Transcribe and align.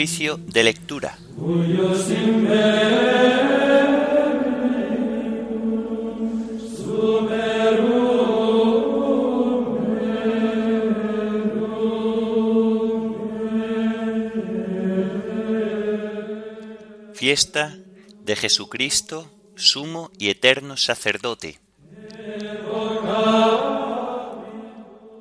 Oficio 0.00 0.38
de 0.38 0.64
lectura. 0.64 1.18
Fiesta 17.12 17.76
de 18.24 18.36
Jesucristo, 18.36 19.30
sumo 19.54 20.10
y 20.18 20.30
eterno 20.30 20.78
sacerdote. 20.78 21.60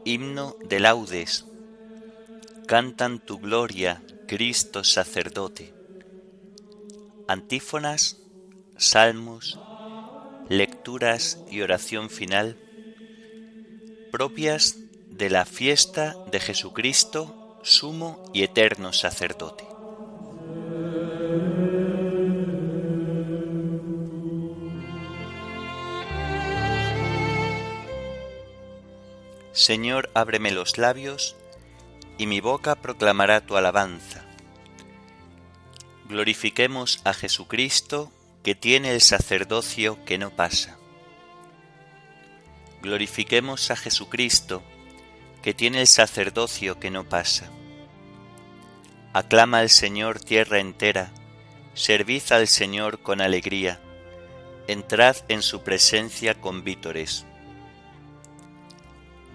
Himno 0.06 0.56
de 0.64 0.80
laudes. 0.80 1.46
Cantan 2.66 3.20
tu 3.20 3.40
gloria, 3.40 4.02
Cristo 4.30 4.84
sacerdote. 4.84 5.74
Antífonas, 7.28 8.22
salmos, 8.78 9.60
lecturas 10.50 11.40
y 11.50 11.62
oración 11.62 12.12
final 12.12 12.56
propias 14.12 14.76
de 15.10 15.32
la 15.32 15.46
fiesta 15.46 16.16
de 16.32 16.40
Jesucristo, 16.40 17.58
sumo 17.64 18.24
y 18.32 18.44
eterno 18.44 18.94
sacerdote. 18.94 19.64
Señor, 29.54 30.12
ábreme 30.14 30.52
los 30.52 30.78
labios, 30.78 31.36
y 32.20 32.28
mi 32.28 32.42
boca 32.42 32.76
proclamará 32.76 33.42
tu 33.42 33.58
alabanza. 33.58 34.29
Glorifiquemos 36.10 37.02
a 37.04 37.14
Jesucristo, 37.14 38.12
que 38.42 38.56
tiene 38.56 38.96
el 38.96 39.02
sacerdocio 39.02 40.04
que 40.06 40.18
no 40.18 40.32
pasa. 40.32 40.76
Glorifiquemos 42.82 43.70
a 43.70 43.76
Jesucristo, 43.76 44.64
que 45.44 45.54
tiene 45.54 45.82
el 45.82 45.86
sacerdocio 45.88 46.80
que 46.80 46.90
no 46.90 47.08
pasa. 47.08 47.52
Aclama 49.14 49.60
al 49.60 49.70
Señor 49.70 50.20
tierra 50.20 50.58
entera, 50.58 51.12
servid 51.76 52.24
al 52.32 52.48
Señor 52.48 53.04
con 53.04 53.22
alegría, 53.22 53.80
entrad 54.68 55.16
en 55.28 55.44
su 55.44 55.62
presencia 55.62 56.34
con 56.42 56.64
vítores. 56.64 57.28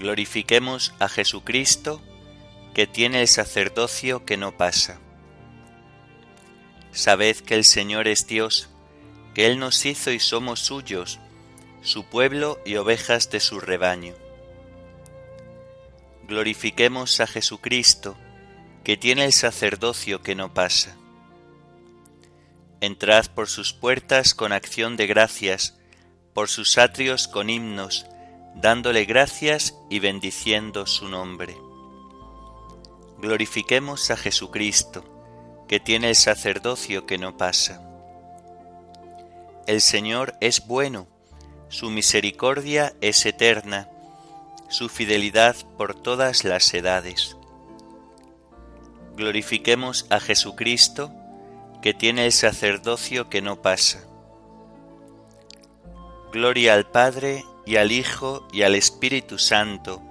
Glorifiquemos 0.00 0.92
a 0.98 1.08
Jesucristo, 1.08 2.02
que 2.74 2.88
tiene 2.88 3.20
el 3.20 3.28
sacerdocio 3.28 4.24
que 4.24 4.36
no 4.36 4.56
pasa. 4.56 4.98
Sabed 6.94 7.36
que 7.38 7.56
el 7.56 7.64
Señor 7.64 8.06
es 8.06 8.28
Dios, 8.28 8.68
que 9.34 9.46
Él 9.46 9.58
nos 9.58 9.84
hizo 9.84 10.12
y 10.12 10.20
somos 10.20 10.60
suyos, 10.60 11.18
su 11.82 12.04
pueblo 12.04 12.60
y 12.64 12.76
ovejas 12.76 13.30
de 13.30 13.40
su 13.40 13.58
rebaño. 13.58 14.14
Glorifiquemos 16.28 17.18
a 17.18 17.26
Jesucristo, 17.26 18.16
que 18.84 18.96
tiene 18.96 19.24
el 19.24 19.32
sacerdocio 19.32 20.22
que 20.22 20.36
no 20.36 20.54
pasa. 20.54 20.96
Entrad 22.80 23.26
por 23.34 23.48
sus 23.48 23.72
puertas 23.72 24.32
con 24.32 24.52
acción 24.52 24.96
de 24.96 25.08
gracias, 25.08 25.76
por 26.32 26.48
sus 26.48 26.78
atrios 26.78 27.26
con 27.26 27.50
himnos, 27.50 28.06
dándole 28.54 29.04
gracias 29.04 29.74
y 29.90 29.98
bendiciendo 29.98 30.86
su 30.86 31.08
nombre. 31.08 31.56
Glorifiquemos 33.18 34.10
a 34.12 34.16
Jesucristo, 34.16 35.13
que 35.68 35.80
tiene 35.80 36.10
el 36.10 36.16
sacerdocio 36.16 37.06
que 37.06 37.18
no 37.18 37.36
pasa. 37.36 37.80
El 39.66 39.80
Señor 39.80 40.34
es 40.40 40.66
bueno, 40.66 41.06
su 41.68 41.90
misericordia 41.90 42.94
es 43.00 43.24
eterna, 43.24 43.88
su 44.68 44.88
fidelidad 44.88 45.56
por 45.76 45.94
todas 45.94 46.44
las 46.44 46.72
edades. 46.74 47.36
Glorifiquemos 49.16 50.06
a 50.10 50.20
Jesucristo, 50.20 51.12
que 51.80 51.94
tiene 51.94 52.26
el 52.26 52.32
sacerdocio 52.32 53.28
que 53.28 53.42
no 53.42 53.62
pasa. 53.62 54.04
Gloria 56.32 56.74
al 56.74 56.90
Padre 56.90 57.44
y 57.64 57.76
al 57.76 57.92
Hijo 57.92 58.46
y 58.52 58.62
al 58.62 58.74
Espíritu 58.74 59.38
Santo, 59.38 60.02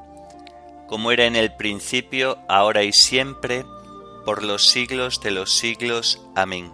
como 0.88 1.12
era 1.12 1.26
en 1.26 1.36
el 1.36 1.56
principio, 1.56 2.38
ahora 2.48 2.84
y 2.84 2.94
siempre, 2.94 3.66
por 4.26 4.44
los 4.44 4.70
siglos 4.70 5.22
de 5.22 5.32
los 5.32 5.52
siglos. 5.54 6.22
Amén. 6.36 6.72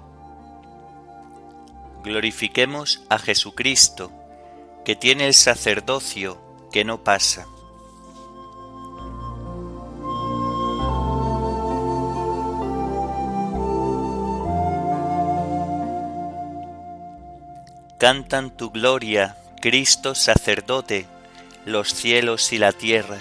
Glorifiquemos 2.04 3.02
a 3.10 3.20
Jesucristo, 3.20 4.12
que 4.86 4.96
tiene 4.96 5.28
el 5.28 5.34
sacerdocio 5.34 6.40
que 6.72 6.86
no 6.86 7.04
pasa. 7.04 7.48
Cantan 17.98 18.56
tu 18.56 18.72
gloria, 18.72 19.36
Cristo 19.62 20.16
sacerdote, 20.16 21.06
los 21.66 21.94
cielos 21.94 22.54
y 22.54 22.58
la 22.58 22.72
tierra. 22.72 23.18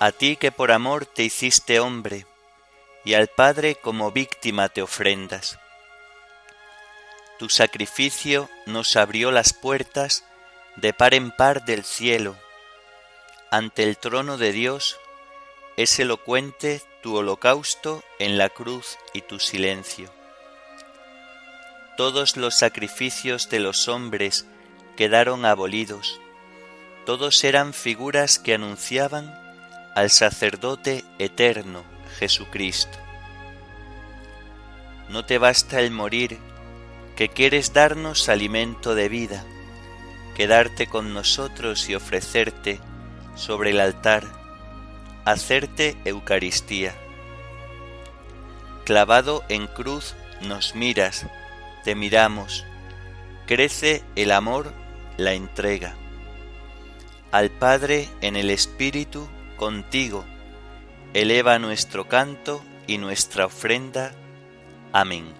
A 0.00 0.10
ti 0.10 0.36
que 0.36 0.50
por 0.50 0.72
amor 0.72 1.06
te 1.06 1.22
hiciste 1.22 1.78
hombre, 1.78 2.26
y 3.06 3.14
al 3.14 3.28
Padre 3.28 3.76
como 3.76 4.10
víctima 4.10 4.68
te 4.68 4.82
ofrendas. 4.82 5.60
Tu 7.38 7.48
sacrificio 7.48 8.50
nos 8.66 8.96
abrió 8.96 9.30
las 9.30 9.52
puertas 9.54 10.24
de 10.74 10.92
par 10.92 11.14
en 11.14 11.30
par 11.30 11.64
del 11.64 11.84
cielo. 11.84 12.36
Ante 13.52 13.84
el 13.84 13.96
trono 13.96 14.38
de 14.38 14.50
Dios 14.50 14.98
es 15.76 16.00
elocuente 16.00 16.82
tu 17.00 17.16
holocausto 17.16 18.02
en 18.18 18.38
la 18.38 18.48
cruz 18.48 18.98
y 19.12 19.20
tu 19.20 19.38
silencio. 19.38 20.10
Todos 21.96 22.36
los 22.36 22.58
sacrificios 22.58 23.48
de 23.48 23.60
los 23.60 23.86
hombres 23.86 24.46
quedaron 24.96 25.44
abolidos. 25.44 26.20
Todos 27.04 27.44
eran 27.44 27.72
figuras 27.72 28.40
que 28.40 28.54
anunciaban 28.54 29.32
al 29.94 30.10
sacerdote 30.10 31.04
eterno, 31.20 31.84
Jesucristo. 32.18 32.98
No 35.08 35.24
te 35.24 35.38
basta 35.38 35.80
el 35.80 35.90
morir, 35.90 36.38
que 37.14 37.28
quieres 37.28 37.72
darnos 37.72 38.28
alimento 38.28 38.94
de 38.94 39.08
vida, 39.08 39.44
quedarte 40.34 40.86
con 40.86 41.14
nosotros 41.14 41.88
y 41.88 41.94
ofrecerte 41.94 42.80
sobre 43.34 43.70
el 43.70 43.80
altar, 43.80 44.24
hacerte 45.24 45.96
Eucaristía. 46.04 46.94
Clavado 48.84 49.44
en 49.48 49.66
cruz 49.66 50.14
nos 50.42 50.74
miras, 50.74 51.26
te 51.84 51.94
miramos, 51.94 52.64
crece 53.46 54.02
el 54.16 54.32
amor 54.32 54.72
la 55.16 55.32
entrega. 55.32 55.94
Al 57.32 57.50
Padre 57.50 58.08
en 58.20 58.36
el 58.36 58.50
Espíritu 58.50 59.28
contigo, 59.56 60.24
eleva 61.22 61.58
nuestro 61.58 62.08
canto 62.08 62.62
y 62.86 62.98
nuestra 62.98 63.46
ofrenda. 63.46 64.12
Amén. 64.92 65.32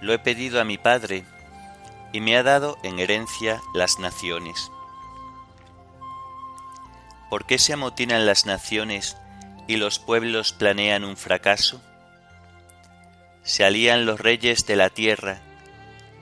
Lo 0.00 0.14
he 0.14 0.18
pedido 0.18 0.58
a 0.58 0.64
mi 0.64 0.78
Padre, 0.78 1.26
y 2.14 2.20
me 2.22 2.38
ha 2.38 2.42
dado 2.42 2.78
en 2.82 2.98
herencia 2.98 3.60
las 3.74 3.98
naciones. 3.98 4.70
¿Por 7.28 7.44
qué 7.44 7.58
se 7.58 7.74
amotinan 7.74 8.24
las 8.24 8.46
naciones 8.46 9.18
y 9.66 9.76
los 9.76 9.98
pueblos 9.98 10.54
planean 10.54 11.04
un 11.04 11.18
fracaso? 11.18 11.82
Se 13.46 13.64
alían 13.64 14.04
los 14.04 14.20
reyes 14.20 14.66
de 14.66 14.76
la 14.76 14.90
tierra, 14.90 15.40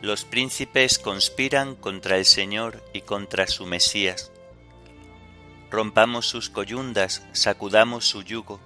los 0.00 0.24
príncipes 0.24 1.00
conspiran 1.00 1.74
contra 1.74 2.18
el 2.18 2.24
Señor 2.24 2.84
y 2.92 3.00
contra 3.00 3.48
su 3.48 3.66
Mesías. 3.66 4.30
Rompamos 5.72 6.26
sus 6.28 6.48
coyundas, 6.48 7.26
sacudamos 7.32 8.06
su 8.06 8.22
yugo. 8.22 8.60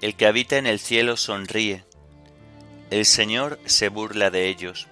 El 0.00 0.14
que 0.14 0.26
habita 0.26 0.56
en 0.56 0.68
el 0.68 0.78
cielo 0.78 1.16
sonríe, 1.16 1.84
el 2.90 3.04
Señor 3.04 3.58
se 3.64 3.88
burla 3.88 4.30
de 4.30 4.48
ellos. 4.48 4.86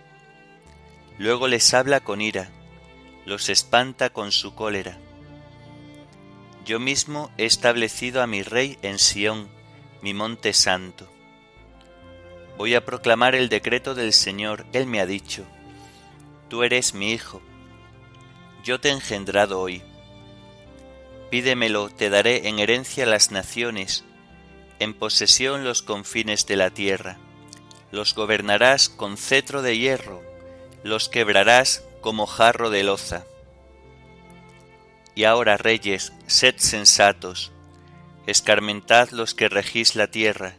Luego 1.19 1.47
les 1.47 1.73
habla 1.73 2.01
con 2.01 2.21
ira, 2.21 2.51
los 3.25 3.49
espanta 3.49 4.11
con 4.11 4.33
su 4.33 4.57
cólera 4.57 4.99
yo 6.69 6.79
mismo 6.79 7.31
he 7.39 7.47
establecido 7.47 8.21
a 8.23 8.27
mi 8.27 8.43
rey 8.43 8.77
en 8.83 8.99
Sión, 8.99 9.49
mi 10.03 10.13
monte 10.13 10.53
santo. 10.53 11.09
Voy 12.59 12.75
a 12.75 12.85
proclamar 12.85 13.37
el 13.37 13.49
decreto 13.49 13.95
del 13.95 14.13
Señor, 14.13 14.67
Él 14.73 14.87
me 14.87 15.01
ha 15.01 15.07
dicho, 15.07 15.45
tú 16.49 16.65
eres 16.65 16.93
mi 16.93 17.13
hijo, 17.13 17.41
yo 18.65 18.81
te 18.81 18.89
he 18.89 18.93
engendrado 18.93 19.61
hoy. 19.61 19.81
Pídemelo, 21.31 21.89
te 21.89 22.11
daré 22.11 22.49
en 22.49 22.59
herencia 22.59 23.07
las 23.07 23.31
naciones, 23.31 24.05
en 24.81 24.93
posesión 24.93 25.63
los 25.63 25.83
confines 25.83 26.47
de 26.47 26.57
la 26.57 26.71
tierra. 26.71 27.17
Los 27.93 28.15
gobernarás 28.17 28.89
con 28.89 29.17
cetro 29.17 29.63
de 29.63 29.79
hierro, 29.79 30.21
los 30.83 31.09
quebrarás 31.09 31.85
como 32.01 32.27
jarro 32.27 32.71
de 32.71 32.83
loza. 32.83 33.25
Y 35.15 35.25
ahora, 35.25 35.57
reyes, 35.59 36.13
sed 36.27 36.57
sensatos, 36.59 37.53
escarmentad 38.27 39.11
los 39.11 39.35
que 39.35 39.49
regís 39.49 39.95
la 39.95 40.09
tierra, 40.09 40.58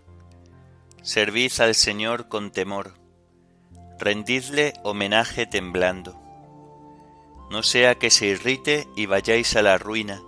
servid 1.01 1.51
al 1.59 1.75
Señor 1.75 2.27
con 2.27 2.51
temor, 2.51 2.99
rendidle 3.97 4.73
homenaje 4.83 5.45
temblando. 5.45 6.19
No 7.49 7.63
sea 7.63 7.95
que 7.95 8.09
se 8.09 8.27
irrite 8.27 8.87
y 8.95 9.05
vayáis 9.05 9.55
a 9.55 9.61
la 9.61 9.77
ruina, 9.77 10.21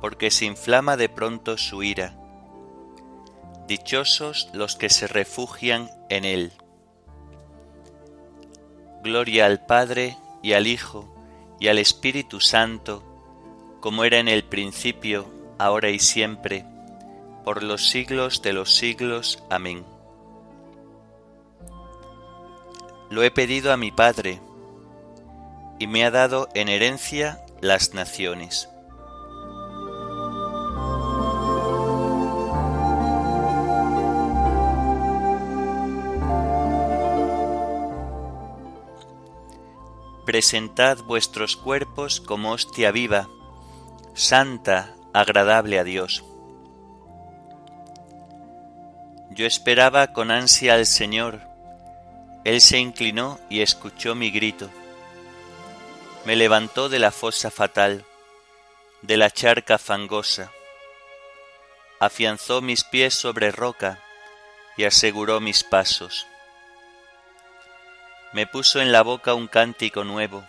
porque 0.00 0.30
se 0.30 0.44
inflama 0.44 0.96
de 0.96 1.08
pronto 1.08 1.58
su 1.58 1.82
ira. 1.82 2.16
Dichosos 3.66 4.48
los 4.52 4.76
que 4.76 4.90
se 4.90 5.06
refugian 5.06 5.90
en 6.08 6.24
él. 6.24 6.52
Gloria 9.02 9.46
al 9.46 9.64
Padre 9.64 10.16
y 10.42 10.52
al 10.52 10.66
Hijo 10.66 11.08
y 11.58 11.68
al 11.68 11.78
Espíritu 11.78 12.40
Santo, 12.40 13.02
como 13.80 14.04
era 14.04 14.18
en 14.18 14.28
el 14.28 14.44
principio, 14.44 15.30
ahora 15.58 15.90
y 15.90 15.98
siempre, 15.98 16.64
por 17.50 17.64
los 17.64 17.90
siglos 17.90 18.42
de 18.42 18.52
los 18.52 18.72
siglos. 18.72 19.42
Amén. 19.50 19.84
Lo 23.10 23.24
he 23.24 23.32
pedido 23.32 23.72
a 23.72 23.76
mi 23.76 23.90
Padre, 23.90 24.40
y 25.80 25.88
me 25.88 26.04
ha 26.04 26.12
dado 26.12 26.48
en 26.54 26.68
herencia 26.68 27.44
las 27.60 27.92
naciones. 27.92 28.68
Presentad 40.24 40.98
vuestros 40.98 41.56
cuerpos 41.56 42.20
como 42.20 42.52
hostia 42.52 42.92
viva, 42.92 43.28
santa, 44.14 44.94
agradable 45.12 45.80
a 45.80 45.82
Dios. 45.82 46.29
Yo 49.40 49.46
esperaba 49.46 50.12
con 50.12 50.30
ansia 50.30 50.74
al 50.74 50.84
Señor, 50.84 51.40
Él 52.44 52.60
se 52.60 52.76
inclinó 52.76 53.40
y 53.48 53.62
escuchó 53.62 54.14
mi 54.14 54.30
grito. 54.30 54.68
Me 56.26 56.36
levantó 56.36 56.90
de 56.90 56.98
la 56.98 57.10
fosa 57.10 57.50
fatal, 57.50 58.04
de 59.00 59.16
la 59.16 59.30
charca 59.30 59.78
fangosa, 59.78 60.52
afianzó 62.00 62.60
mis 62.60 62.84
pies 62.84 63.14
sobre 63.14 63.50
roca 63.50 63.98
y 64.76 64.84
aseguró 64.84 65.40
mis 65.40 65.64
pasos 65.64 66.26
me 68.34 68.46
puso 68.46 68.82
en 68.82 68.92
la 68.92 69.02
boca 69.02 69.32
un 69.32 69.48
cántico 69.48 70.04
nuevo, 70.04 70.46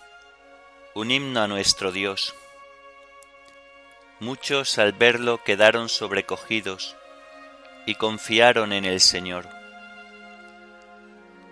un 0.95 1.11
himno 1.11 1.41
a 1.41 1.47
nuestro 1.47 1.93
Dios. 1.93 2.35
Muchos 4.19 4.77
al 4.77 4.91
verlo 4.91 5.41
quedaron 5.45 5.88
sobrecogidos 5.88 6.97
y 7.85 7.95
confiaron 7.95 8.73
en 8.73 8.85
el 8.85 8.99
Señor. 8.99 9.47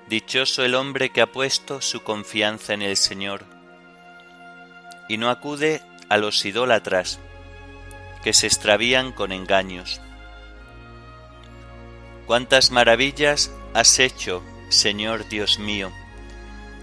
Dichoso 0.07 0.63
el 0.63 0.75
hombre 0.75 1.11
que 1.11 1.21
ha 1.21 1.31
puesto 1.31 1.81
su 1.81 2.03
confianza 2.03 2.73
en 2.73 2.81
el 2.81 2.97
Señor 2.97 3.45
y 5.07 5.17
no 5.17 5.29
acude 5.29 5.81
a 6.09 6.17
los 6.17 6.45
idólatras 6.45 7.19
que 8.23 8.33
se 8.33 8.47
extravían 8.47 9.11
con 9.11 9.31
engaños. 9.31 10.01
Cuántas 12.25 12.71
maravillas 12.71 13.51
has 13.73 13.99
hecho, 13.99 14.43
Señor 14.69 15.27
Dios 15.29 15.59
mío 15.59 15.91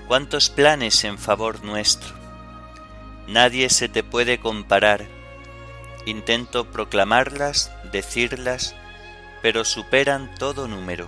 cuántos 0.07 0.51
planes 0.51 1.05
en 1.05 1.19
favor 1.19 1.65
nuestro. 1.65 2.15
Nadie 3.27 3.69
se 3.71 3.89
te 3.89 4.03
puede 4.03 4.39
comparar. 4.39 5.07
Intento 6.07 6.71
proclamarlas, 6.71 7.73
decirlas, 7.91 8.77
pero 9.47 9.65
superan 9.65 10.35
todo 10.35 10.67
número. 10.67 11.07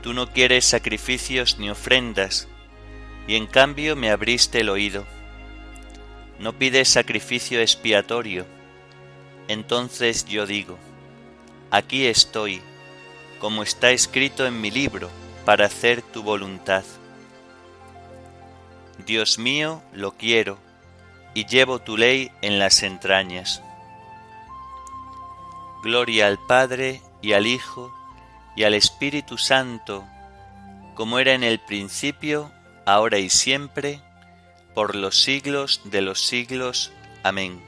Tú 0.00 0.12
no 0.12 0.30
quieres 0.30 0.64
sacrificios 0.64 1.58
ni 1.58 1.68
ofrendas, 1.68 2.46
y 3.26 3.34
en 3.34 3.48
cambio 3.48 3.96
me 3.96 4.10
abriste 4.10 4.60
el 4.60 4.68
oído. 4.68 5.04
No 6.38 6.52
pides 6.52 6.88
sacrificio 6.88 7.60
expiatorio. 7.60 8.46
Entonces 9.48 10.24
yo 10.24 10.46
digo, 10.46 10.78
aquí 11.72 12.06
estoy, 12.06 12.62
como 13.40 13.64
está 13.64 13.90
escrito 13.90 14.46
en 14.46 14.60
mi 14.60 14.70
libro, 14.70 15.10
para 15.44 15.66
hacer 15.66 16.00
tu 16.00 16.22
voluntad. 16.22 16.84
Dios 19.04 19.36
mío, 19.36 19.82
lo 19.92 20.12
quiero, 20.12 20.58
y 21.34 21.44
llevo 21.44 21.80
tu 21.80 21.96
ley 21.96 22.30
en 22.40 22.60
las 22.60 22.84
entrañas. 22.84 23.60
Gloria 25.82 26.28
al 26.28 26.38
Padre 26.38 27.02
y 27.20 27.32
al 27.32 27.46
Hijo 27.46 27.92
y 28.54 28.62
al 28.62 28.74
Espíritu 28.74 29.36
Santo, 29.36 30.04
como 30.94 31.18
era 31.18 31.32
en 31.32 31.42
el 31.42 31.58
principio, 31.58 32.52
ahora 32.86 33.18
y 33.18 33.30
siempre, 33.30 34.00
por 34.74 34.94
los 34.94 35.22
siglos 35.22 35.80
de 35.84 36.02
los 36.02 36.20
siglos. 36.20 36.92
Amén. 37.22 37.60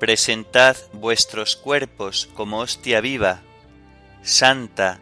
Presentad 0.00 0.76
vuestros 0.92 1.56
cuerpos 1.56 2.28
como 2.34 2.60
hostia 2.60 3.00
viva, 3.00 3.42
santa, 4.22 5.00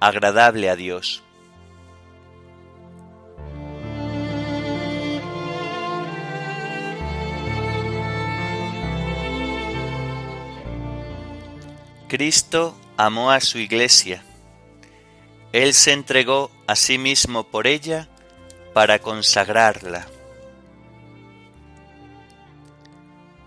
agradable 0.00 0.68
a 0.68 0.76
Dios. 0.76 1.22
Cristo 12.08 12.76
amó 12.96 13.32
a 13.32 13.40
su 13.40 13.58
iglesia. 13.58 14.22
Él 15.52 15.74
se 15.74 15.92
entregó 15.92 16.52
a 16.68 16.76
sí 16.76 16.98
mismo 16.98 17.44
por 17.44 17.66
ella 17.66 18.08
para 18.72 19.00
consagrarla. 19.00 20.06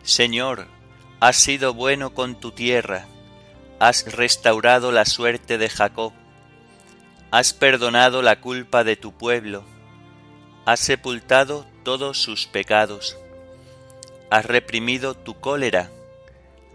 Señor, 0.04 0.68
has 1.22 1.38
sido 1.38 1.74
bueno 1.74 2.13
con 2.13 2.38
tu 2.38 2.51
tierra, 2.51 3.06
has 3.80 4.12
restaurado 4.12 4.92
la 4.92 5.06
suerte 5.06 5.58
de 5.58 5.70
Jacob, 5.70 6.12
has 7.32 7.54
perdonado 7.54 8.22
la 8.22 8.42
culpa 8.42 8.84
de 8.84 8.98
tu 8.98 9.13
pueblo, 9.13 9.63
has 10.66 10.82
sepultado 10.82 11.66
todos 11.84 12.18
sus 12.18 12.46
pecados, 12.46 13.18
has 14.30 14.46
reprimido 14.46 15.13
tu 15.16 15.39
cólera 15.39 15.92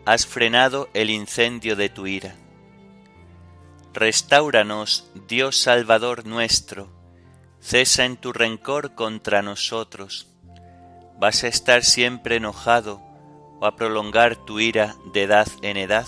has 0.06 0.26
frenado 0.26 0.90
el 0.92 1.08
incendio 1.10 1.76
de 1.76 1.88
tu 1.88 2.06
ira. 2.06 2.34
Restáuranos, 3.94 5.10
Dios 5.28 5.56
Salvador 5.56 6.26
nuestro, 6.26 6.88
cesa 7.60 8.04
en 8.04 8.16
tu 8.16 8.32
rencor 8.32 8.94
contra 8.94 9.40
nosotros. 9.40 10.26
¿Vas 11.18 11.44
a 11.44 11.48
estar 11.48 11.84
siempre 11.84 12.36
enojado 12.36 13.00
o 13.60 13.66
a 13.66 13.76
prolongar 13.76 14.36
tu 14.36 14.60
ira 14.60 14.96
de 15.14 15.22
edad 15.22 15.48
en 15.62 15.78
edad? 15.78 16.06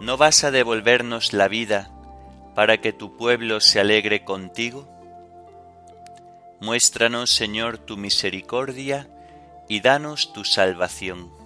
¿No 0.00 0.18
vas 0.18 0.44
a 0.44 0.50
devolvernos 0.50 1.32
la 1.32 1.48
vida 1.48 1.90
para 2.54 2.82
que 2.82 2.92
tu 2.92 3.16
pueblo 3.16 3.60
se 3.60 3.80
alegre 3.80 4.24
contigo? 4.24 4.86
Muéstranos, 6.60 7.30
Señor, 7.30 7.78
tu 7.78 7.96
misericordia 7.96 9.08
y 9.68 9.80
danos 9.80 10.34
tu 10.34 10.44
salvación. 10.44 11.45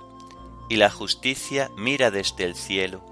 y 0.69 0.77
la 0.77 0.89
justicia 0.89 1.69
mira 1.77 2.11
desde 2.11 2.45
el 2.45 2.55
cielo. 2.55 3.05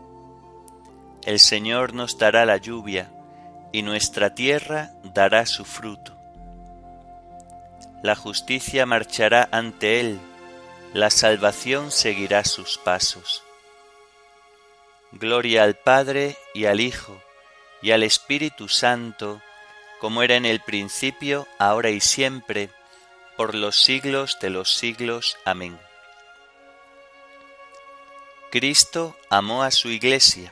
El 1.24 1.40
Señor 1.40 1.94
nos 1.94 2.18
dará 2.18 2.46
la 2.46 2.58
lluvia, 2.58 3.12
y 3.72 3.82
nuestra 3.84 4.34
tierra 4.34 4.92
dará 5.04 5.46
su 5.46 5.66
fruto. 5.66 6.16
La 8.02 8.16
justicia 8.16 8.86
marchará 8.86 9.48
ante 9.52 10.00
él, 10.00 10.20
la 10.94 11.10
salvación 11.10 11.92
seguirá 11.92 12.44
sus 12.46 12.78
pasos. 12.78 13.44
Gloria 15.12 15.64
al 15.64 15.76
Padre 15.76 16.38
y 16.54 16.66
al 16.66 16.80
Hijo 16.80 17.20
y 17.82 17.92
al 17.92 18.04
Espíritu 18.04 18.68
Santo, 18.68 19.42
como 20.00 20.24
era 20.24 20.36
en 20.36 20.46
el 20.46 20.62
principio, 20.62 21.48
ahora 21.58 21.90
y 21.90 22.00
siempre, 22.00 22.70
por 23.38 23.56
los 23.56 23.82
siglos 23.82 24.38
de 24.42 24.50
los 24.50 24.76
siglos. 24.76 25.38
Amén. 25.46 25.80
Cristo 28.52 29.16
amó 29.30 29.62
a 29.62 29.70
su 29.70 29.90
iglesia. 29.90 30.52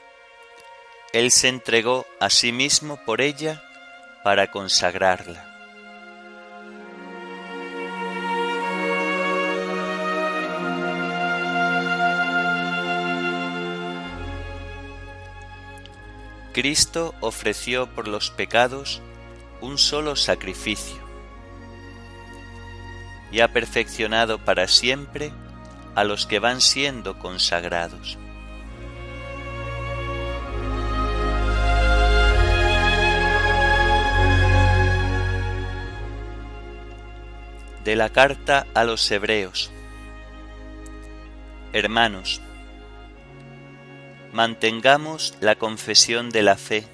Él 1.13 1.31
se 1.31 1.47
entregó 1.47 2.05
a 2.19 2.29
sí 2.29 2.51
mismo 2.51 3.03
por 3.05 3.21
ella 3.21 3.63
para 4.23 4.51
consagrarla. 4.51 5.43
Cristo 16.53 17.15
ofreció 17.19 17.87
por 17.87 18.07
los 18.07 18.29
pecados 18.29 19.01
un 19.59 19.79
solo 19.79 20.15
sacrificio 20.15 21.01
y 23.31 23.39
ha 23.39 23.51
perfeccionado 23.51 24.37
para 24.45 24.67
siempre 24.67 25.31
a 25.97 26.03
los 26.03 26.27
que 26.27 26.37
van 26.37 26.61
siendo 26.61 27.17
consagrados. 27.17 28.19
De 37.83 37.95
la 37.95 38.09
carta 38.11 38.67
a 38.75 38.83
los 38.83 39.09
Hebreos 39.09 39.71
Hermanos, 41.73 42.41
mantengamos 44.33 45.33
la 45.41 45.55
confesión 45.55 46.29
de 46.29 46.43
la 46.43 46.57
fe, 46.57 46.85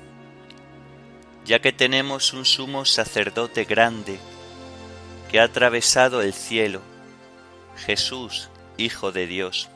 ya 1.44 1.60
que 1.60 1.74
tenemos 1.74 2.32
un 2.32 2.46
sumo 2.46 2.86
sacerdote 2.86 3.66
grande 3.66 4.18
que 5.30 5.42
ha 5.42 5.44
atravesado 5.44 6.22
el 6.22 6.34
cielo, 6.34 6.80
Jesús, 7.86 8.50
Hijo 8.78 9.12
de 9.12 9.28
Dios. 9.28 9.70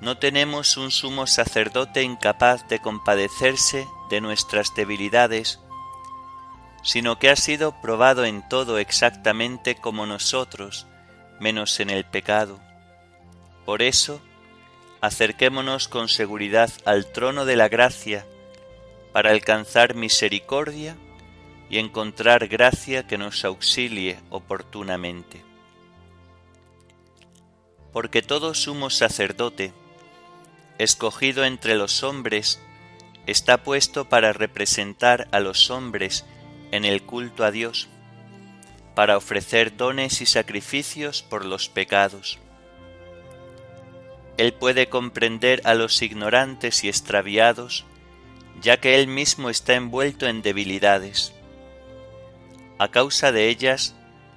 No 0.00 0.16
tenemos 0.18 0.76
un 0.76 0.90
sumo 0.90 1.26
sacerdote 1.26 2.02
incapaz 2.02 2.68
de 2.68 2.78
compadecerse 2.78 3.86
de 4.10 4.20
nuestras 4.20 4.74
debilidades, 4.74 5.60
sino 6.82 7.18
que 7.18 7.30
ha 7.30 7.36
sido 7.36 7.72
probado 7.82 8.24
en 8.24 8.48
todo 8.48 8.78
exactamente 8.78 9.74
como 9.74 10.06
nosotros, 10.06 10.86
menos 11.40 11.80
en 11.80 11.90
el 11.90 12.04
pecado. 12.04 12.60
Por 13.64 13.82
eso, 13.82 14.20
acerquémonos 15.00 15.88
con 15.88 16.08
seguridad 16.08 16.70
al 16.84 17.12
trono 17.12 17.44
de 17.44 17.56
la 17.56 17.68
gracia 17.68 18.24
para 19.12 19.30
alcanzar 19.30 19.94
misericordia 19.94 20.96
y 21.68 21.78
encontrar 21.78 22.46
gracia 22.46 23.06
que 23.06 23.18
nos 23.18 23.44
auxilie 23.44 24.18
oportunamente. 24.30 25.47
Porque 27.92 28.22
todo 28.22 28.54
sumo 28.54 28.90
sacerdote, 28.90 29.72
escogido 30.78 31.44
entre 31.44 31.76
los 31.76 32.02
hombres, 32.02 32.60
está 33.26 33.62
puesto 33.62 34.08
para 34.08 34.32
representar 34.32 35.28
a 35.32 35.40
los 35.40 35.70
hombres 35.70 36.24
en 36.70 36.84
el 36.84 37.02
culto 37.02 37.44
a 37.44 37.50
Dios, 37.50 37.88
para 38.94 39.16
ofrecer 39.16 39.76
dones 39.76 40.20
y 40.20 40.26
sacrificios 40.26 41.22
por 41.22 41.44
los 41.44 41.68
pecados 41.68 42.38
él 44.38 44.54
puede 44.54 44.88
comprender 44.88 45.60
a 45.64 45.74
los 45.74 46.00
ignorantes 46.00 46.84
y 46.84 46.88
extraviados, 46.88 47.84
ya 48.62 48.78
que 48.78 48.94
Él 48.94 49.08
mismo 49.08 49.50
está 49.50 49.74
envuelto 49.74 50.28
en 50.28 50.42
debilidades. 50.42 51.34
A 52.78 52.88
causa 52.88 53.32
de 53.32 53.48
ellas, 53.48 53.96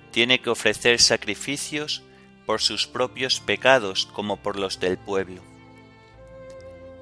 tiene 0.09 0.41
que 0.41 0.49
ofrecer 0.49 0.99
sacrificios 0.99 2.03
por 2.45 2.61
sus 2.61 2.87
propios 2.87 3.39
pecados 3.39 4.07
como 4.13 4.37
por 4.37 4.57
los 4.57 4.79
del 4.79 4.97
pueblo. 4.97 5.41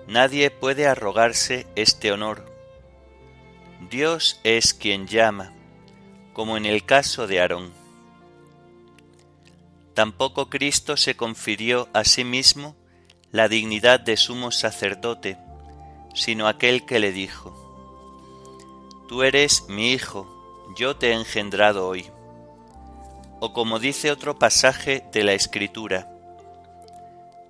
Nadie 0.07 0.49
puede 0.49 0.87
arrogarse 0.87 1.67
este 1.75 2.11
honor. 2.11 2.45
Dios 3.89 4.39
es 4.43 4.73
quien 4.73 5.07
llama, 5.07 5.53
como 6.33 6.57
en 6.57 6.65
el 6.65 6.83
caso 6.83 7.27
de 7.27 7.39
Aarón. 7.39 7.71
Tampoco 9.93 10.49
Cristo 10.49 10.97
se 10.97 11.15
confirió 11.15 11.89
a 11.93 12.03
sí 12.03 12.23
mismo 12.23 12.75
la 13.31 13.47
dignidad 13.47 13.99
de 13.99 14.17
sumo 14.17 14.51
sacerdote, 14.51 15.37
sino 16.15 16.47
aquel 16.47 16.85
que 16.85 16.99
le 16.99 17.11
dijo, 17.11 17.55
Tú 19.07 19.23
eres 19.23 19.67
mi 19.69 19.91
hijo, 19.91 20.27
yo 20.75 20.95
te 20.95 21.09
he 21.09 21.13
engendrado 21.13 21.87
hoy. 21.87 22.09
O 23.39 23.53
como 23.53 23.79
dice 23.79 24.11
otro 24.11 24.37
pasaje 24.37 25.03
de 25.11 25.23
la 25.23 25.33
Escritura, 25.33 26.07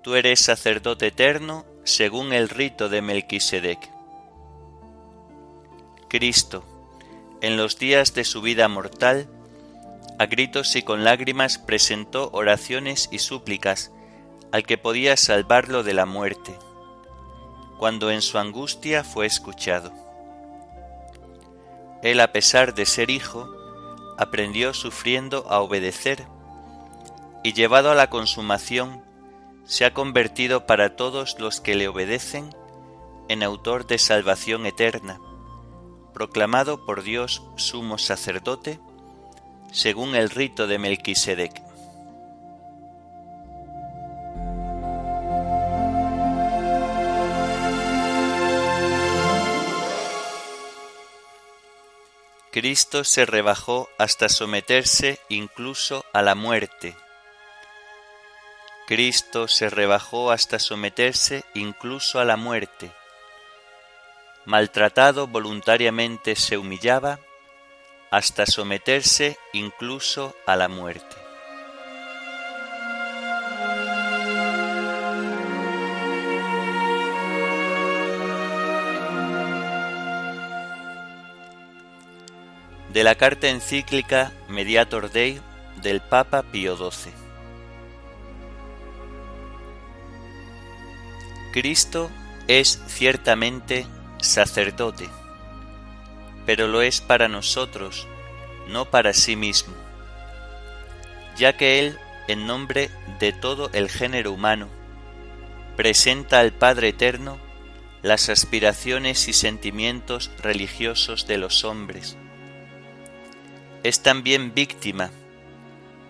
Tú 0.02 0.14
eres 0.14 0.40
sacerdote 0.40 1.08
eterno 1.08 1.66
según 1.84 2.32
el 2.32 2.48
rito 2.48 2.88
de 2.88 3.02
Melquisedec. 3.02 3.90
Cristo, 6.08 6.64
en 7.42 7.58
los 7.58 7.78
días 7.78 8.14
de 8.14 8.24
su 8.24 8.40
vida 8.40 8.66
mortal, 8.68 9.28
a 10.18 10.24
gritos 10.24 10.74
y 10.74 10.82
con 10.82 11.04
lágrimas 11.04 11.58
presentó 11.58 12.30
oraciones 12.32 13.10
y 13.12 13.18
súplicas 13.18 13.92
al 14.52 14.64
que 14.64 14.78
podía 14.78 15.18
salvarlo 15.18 15.82
de 15.82 15.92
la 15.92 16.06
muerte, 16.06 16.54
cuando 17.78 18.10
en 18.10 18.22
su 18.22 18.38
angustia 18.38 19.04
fue 19.04 19.26
escuchado. 19.26 19.92
Él, 22.02 22.20
a 22.20 22.32
pesar 22.32 22.74
de 22.74 22.86
ser 22.86 23.10
hijo, 23.10 23.50
aprendió 24.20 24.74
sufriendo 24.74 25.46
a 25.48 25.60
obedecer, 25.60 26.26
y 27.42 27.54
llevado 27.54 27.90
a 27.90 27.94
la 27.94 28.10
consumación, 28.10 29.02
se 29.64 29.86
ha 29.86 29.94
convertido 29.94 30.66
para 30.66 30.94
todos 30.94 31.40
los 31.40 31.62
que 31.62 31.74
le 31.74 31.88
obedecen 31.88 32.54
en 33.30 33.42
autor 33.42 33.86
de 33.86 33.96
salvación 33.96 34.66
eterna, 34.66 35.18
proclamado 36.12 36.84
por 36.84 37.02
Dios 37.02 37.42
sumo 37.56 37.96
sacerdote, 37.96 38.78
según 39.72 40.14
el 40.14 40.28
rito 40.28 40.66
de 40.66 40.78
Melquisedec. 40.78 41.69
Cristo 52.60 53.04
se 53.04 53.24
rebajó 53.24 53.88
hasta 53.96 54.28
someterse 54.28 55.18
incluso 55.30 56.04
a 56.12 56.20
la 56.20 56.34
muerte. 56.34 56.94
Cristo 58.86 59.48
se 59.48 59.70
rebajó 59.70 60.30
hasta 60.30 60.58
someterse 60.58 61.46
incluso 61.54 62.20
a 62.20 62.26
la 62.26 62.36
muerte. 62.36 62.92
Maltratado 64.44 65.26
voluntariamente 65.26 66.36
se 66.36 66.58
humillaba 66.58 67.18
hasta 68.10 68.44
someterse 68.44 69.38
incluso 69.54 70.36
a 70.44 70.54
la 70.54 70.68
muerte. 70.68 71.19
De 82.92 83.04
la 83.04 83.14
carta 83.14 83.48
encíclica 83.48 84.32
Mediator 84.48 85.10
Dei 85.10 85.40
del 85.80 86.00
Papa 86.00 86.42
Pío 86.42 86.76
XII. 86.76 87.12
Cristo 91.52 92.10
es 92.48 92.82
ciertamente 92.88 93.86
sacerdote, 94.20 95.08
pero 96.46 96.66
lo 96.66 96.82
es 96.82 97.00
para 97.00 97.28
nosotros, 97.28 98.08
no 98.68 98.90
para 98.90 99.12
sí 99.12 99.36
mismo, 99.36 99.74
ya 101.36 101.56
que 101.56 101.78
Él, 101.78 101.98
en 102.28 102.46
nombre 102.46 102.90
de 103.20 103.32
todo 103.32 103.70
el 103.72 103.88
género 103.88 104.32
humano, 104.32 104.68
presenta 105.76 106.40
al 106.40 106.52
Padre 106.52 106.88
Eterno 106.88 107.38
las 108.02 108.28
aspiraciones 108.28 109.28
y 109.28 109.32
sentimientos 109.32 110.30
religiosos 110.42 111.26
de 111.26 111.38
los 111.38 111.64
hombres, 111.64 112.16
es 113.82 114.02
también 114.02 114.54
víctima, 114.54 115.10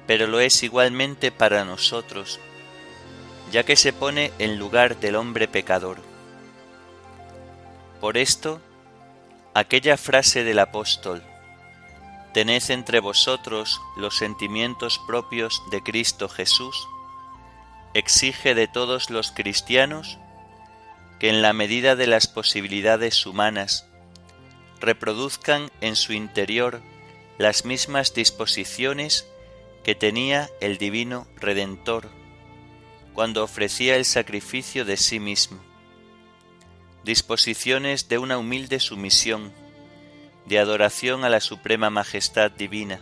pero 0.07 0.27
lo 0.27 0.41
es 0.41 0.62
igualmente 0.62 1.33
para 1.33 1.65
nosotros, 1.65 2.41
ya 3.53 3.65
que 3.65 3.77
se 3.77 3.93
pone 3.93 4.33
en 4.39 4.59
lugar 4.59 4.99
del 5.00 5.17
hombre 5.17 5.49
pecador. 5.49 5.99
Por 8.00 8.17
esto, 8.17 8.61
Aquella 9.53 9.97
frase 9.97 10.45
del 10.45 10.61
apóstol, 10.61 11.25
Tened 12.33 12.71
entre 12.71 13.00
vosotros 13.00 13.81
los 13.97 14.17
sentimientos 14.17 15.00
propios 15.09 15.61
de 15.73 15.83
Cristo 15.83 16.29
Jesús, 16.29 16.87
exige 17.93 18.55
de 18.55 18.69
todos 18.69 19.11
los 19.11 19.33
cristianos 19.33 20.19
que 21.19 21.31
en 21.31 21.43
la 21.43 21.53
medida 21.53 21.97
de 21.97 22.07
las 22.07 22.29
posibilidades 22.29 23.27
humanas 23.27 23.89
reproduzcan 24.79 25.69
en 25.81 25.97
su 25.97 26.12
interior 26.12 26.81
las 27.40 27.64
mismas 27.64 28.12
disposiciones 28.12 29.26
que 29.82 29.94
tenía 29.94 30.50
el 30.61 30.76
Divino 30.76 31.26
Redentor 31.37 32.11
cuando 33.14 33.42
ofrecía 33.42 33.97
el 33.97 34.04
sacrificio 34.04 34.85
de 34.85 34.99
sí 34.99 35.20
mismo, 35.20 35.59
disposiciones 37.02 38.09
de 38.09 38.18
una 38.18 38.37
humilde 38.37 38.78
sumisión, 38.78 39.54
de 40.44 40.59
adoración 40.59 41.25
a 41.25 41.30
la 41.30 41.40
Suprema 41.40 41.88
Majestad 41.88 42.50
Divina, 42.50 43.00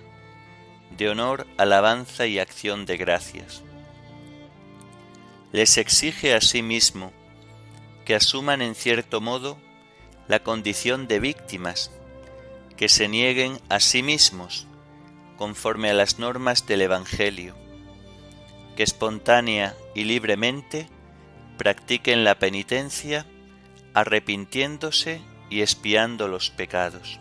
de 0.96 1.08
honor, 1.08 1.48
alabanza 1.56 2.28
y 2.28 2.38
acción 2.38 2.86
de 2.86 2.96
gracias. 2.96 3.64
Les 5.50 5.76
exige 5.78 6.34
a 6.34 6.40
sí 6.40 6.62
mismo 6.62 7.12
que 8.04 8.14
asuman 8.14 8.62
en 8.62 8.76
cierto 8.76 9.20
modo 9.20 9.58
la 10.28 10.44
condición 10.44 11.08
de 11.08 11.18
víctimas, 11.18 11.90
que 12.78 12.88
se 12.88 13.08
nieguen 13.08 13.60
a 13.68 13.80
sí 13.80 14.02
mismos 14.02 14.66
conforme 15.36 15.90
a 15.90 15.94
las 15.94 16.18
normas 16.18 16.66
del 16.66 16.80
Evangelio, 16.82 17.54
que 18.76 18.84
espontánea 18.84 19.76
y 19.94 20.04
libremente 20.04 20.88
practiquen 21.58 22.24
la 22.24 22.38
penitencia 22.38 23.26
arrepintiéndose 23.94 25.20
y 25.50 25.62
espiando 25.62 26.28
los 26.28 26.50
pecados. 26.50 27.18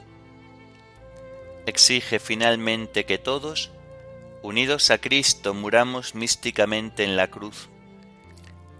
Exige 1.66 2.20
finalmente 2.20 3.06
que 3.06 3.18
todos, 3.18 3.72
unidos 4.44 4.92
a 4.92 5.00
Cristo, 5.00 5.56
muramos 5.56 6.14
místicamente 6.14 7.04
en 7.04 7.18
la 7.18 7.30
cruz, 7.30 7.70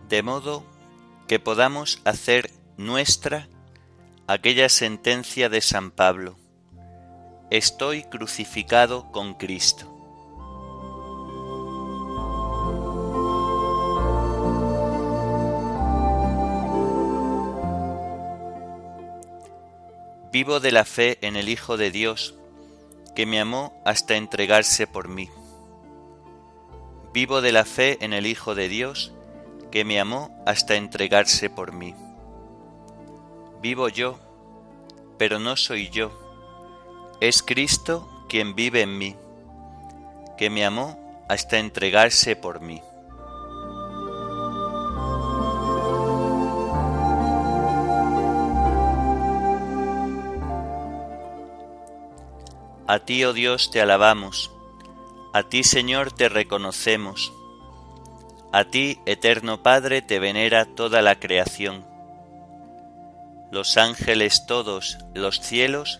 de 0.08 0.22
modo 0.22 0.64
que 1.28 1.40
podamos 1.40 2.02
hacer 2.06 2.52
nuestra 2.78 3.50
aquella 4.28 4.70
sentencia 4.70 5.50
de 5.50 5.62
San 5.62 5.90
Pablo, 5.90 6.38
estoy 7.50 8.04
crucificado 8.04 9.10
con 9.12 9.34
Cristo. 9.34 9.94
Vivo 20.32 20.60
de 20.60 20.72
la 20.72 20.84
fe 20.84 21.18
en 21.22 21.38
el 21.38 21.48
Hijo 21.48 21.78
de 21.78 21.90
Dios, 21.90 22.36
que 23.16 23.26
me 23.26 23.40
amó 23.40 23.82
hasta 23.86 24.18
entregarse 24.18 24.86
por 24.86 25.08
mí. 25.08 25.30
Vivo 27.14 27.40
de 27.42 27.54
la 27.54 27.64
fe 27.64 27.98
en 28.02 28.12
el 28.12 28.28
Hijo 28.28 28.56
de 28.56 28.68
Dios, 28.68 29.14
que 29.72 29.86
me 29.86 30.00
amó 30.02 30.38
hasta 30.46 30.76
entregarse 30.76 31.50
por 31.50 31.72
mí. 31.72 31.96
Vivo 33.62 33.88
yo, 33.88 34.20
pero 35.18 35.40
no 35.40 35.56
soy 35.56 35.90
yo, 35.90 36.27
es 37.20 37.42
Cristo 37.42 38.08
quien 38.30 38.56
vive 38.56 38.82
en 38.82 38.98
mí, 38.98 39.16
que 40.38 40.50
me 40.50 40.66
amó 40.66 41.26
hasta 41.28 41.58
entregarse 41.58 42.36
por 42.36 42.62
mí. 42.62 42.82
A 52.90 53.00
ti, 53.00 53.26
oh 53.26 53.34
Dios, 53.34 53.72
te 53.72 53.82
alabamos, 53.82 54.52
a 55.34 55.44
ti, 55.44 55.64
Señor, 55.64 56.14
te 56.14 56.30
reconocemos, 56.30 57.34
a 58.54 58.64
ti, 58.64 59.00
eterno 59.06 59.62
Padre, 59.62 60.02
te 60.02 60.20
venera 60.20 60.66
toda 60.66 61.02
la 61.02 61.20
creación. 61.20 61.86
Los 63.52 63.78
ángeles 63.78 64.46
todos, 64.46 65.00
los 65.14 65.42
cielos 65.42 66.00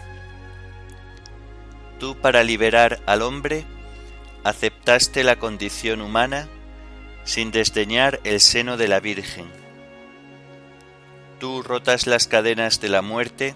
Tú 2.01 2.17
para 2.17 2.43
liberar 2.43 2.99
al 3.05 3.21
hombre 3.21 3.63
aceptaste 4.43 5.23
la 5.23 5.37
condición 5.37 6.01
humana 6.01 6.49
sin 7.23 7.51
desdeñar 7.51 8.19
el 8.25 8.41
seno 8.41 8.75
de 8.75 8.89
la 8.89 8.99
Virgen. 8.99 9.45
Tú 11.39 11.63
rotas 11.63 12.07
las 12.07 12.27
cadenas 12.27 12.81
de 12.81 12.89
la 12.89 13.01
muerte, 13.01 13.55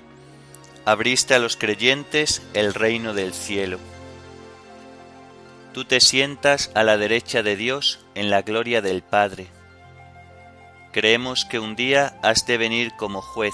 abriste 0.86 1.34
a 1.34 1.39
los 1.39 1.58
creyentes 1.58 2.41
el 2.53 2.73
reino 2.73 3.13
del 3.13 3.34
cielo 3.34 3.79
tú 5.75 5.84
te 5.84 5.99
sientas 5.99 6.71
a 6.73 6.84
la 6.84 6.95
derecha 6.95 7.43
de 7.43 7.58
Dios 7.58 7.99
en 8.15 8.29
la 8.29 8.43
gloria 8.43 8.81
del 8.81 9.03
Padre. 9.03 9.47
Creemos 10.93 11.43
que 11.43 11.60
un 11.60 11.75
día 11.75 12.17
has 12.23 12.45
de 12.45 12.58
venir 12.58 12.93
como 12.97 13.21
juez. 13.21 13.53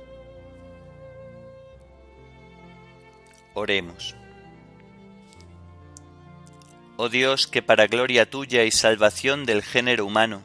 Oremos. 3.53 4.15
Oh 6.97 7.09
Dios, 7.09 7.47
que 7.47 7.61
para 7.61 7.87
gloria 7.87 8.29
tuya 8.29 8.63
y 8.63 8.71
salvación 8.71 9.45
del 9.45 9.63
género 9.63 10.05
humano, 10.05 10.43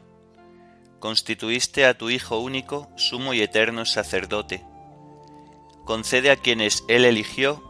constituiste 0.99 1.85
a 1.85 1.97
tu 1.97 2.09
Hijo 2.09 2.39
único, 2.39 2.89
sumo 2.95 3.33
y 3.33 3.41
eterno 3.41 3.85
sacerdote, 3.85 4.65
concede 5.85 6.31
a 6.31 6.35
quienes 6.35 6.83
Él 6.87 7.05
eligió 7.05 7.63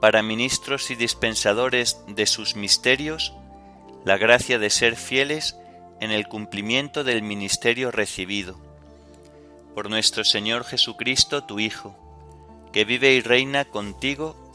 para 0.00 0.22
ministros 0.22 0.90
y 0.90 0.94
dispensadores 0.94 2.02
de 2.08 2.26
sus 2.26 2.56
misterios, 2.56 3.34
la 4.04 4.16
gracia 4.16 4.58
de 4.58 4.70
ser 4.70 4.96
fieles 4.96 5.56
en 6.00 6.10
el 6.10 6.26
cumplimiento 6.26 7.04
del 7.04 7.22
ministerio 7.22 7.90
recibido. 7.90 8.58
Por 9.74 9.90
nuestro 9.90 10.24
Señor 10.24 10.64
Jesucristo, 10.64 11.44
tu 11.44 11.60
Hijo, 11.60 11.96
que 12.72 12.84
vive 12.84 13.12
y 13.12 13.20
reina 13.20 13.64
contigo 13.64 14.41